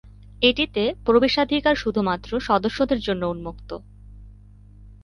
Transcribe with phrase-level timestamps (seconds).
[0.41, 3.69] এটিতে প্রবেশাধিকার শুধুমাত্র সদস্যদের জন্য উন্মুক্ত।